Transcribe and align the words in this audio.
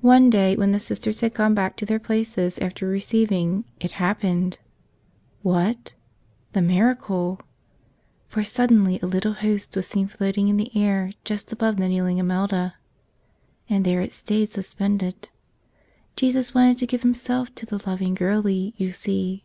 One 0.00 0.30
day, 0.30 0.56
when 0.56 0.72
the 0.72 0.80
Sisters 0.80 1.20
had 1.20 1.34
gone 1.34 1.52
back 1.54 1.76
to 1.76 1.84
their 1.84 1.98
places 1.98 2.58
after 2.60 2.88
receiving, 2.88 3.66
it 3.80 3.92
happened. 4.00 4.56
What? 5.42 5.92
The 6.54 6.60
mira¬ 6.60 6.98
cle! 6.98 7.38
For 8.28 8.44
suddenly 8.44 8.98
a 9.02 9.06
little 9.06 9.34
Host 9.34 9.76
was 9.76 9.86
seen 9.86 10.08
floating 10.08 10.48
in 10.48 10.56
the 10.56 10.74
air 10.74 11.12
just 11.26 11.52
above 11.52 11.76
the 11.76 11.90
kneeling 11.90 12.16
Imelda. 12.16 12.76
And 13.68 13.84
there 13.84 14.00
it 14.00 14.14
stayed 14.14 14.50
suspended: 14.52 15.28
Jesus 16.16 16.54
wanted 16.54 16.78
to 16.78 16.86
give 16.86 17.02
Himself 17.02 17.54
to 17.56 17.66
the 17.66 17.82
loving 17.86 18.14
girlie, 18.14 18.72
you 18.78 18.94
see. 18.94 19.44